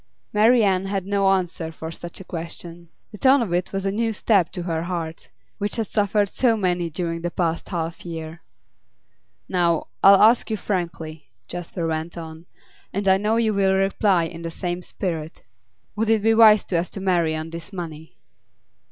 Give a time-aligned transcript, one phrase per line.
[0.33, 2.89] Marian had no answer for such a question.
[3.11, 6.57] The tone of it was a new stab to her heart, which had suffered so
[6.57, 8.41] many during the past half year.
[9.47, 12.47] 'Now, I'll ask you frankly,' Jasper went on,
[12.91, 15.43] 'and I know you will reply in the same spirit:
[15.95, 18.17] would it be wise for us to marry on this money?